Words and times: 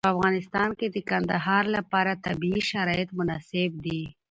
په 0.05 0.09
افغانستان 0.15 0.69
کې 0.79 0.87
د 0.89 0.97
کندهار 1.09 1.63
لپاره 1.75 2.21
طبیعي 2.25 2.61
شرایط 2.71 3.09
مناسب 3.19 3.71
دي. 3.85 4.01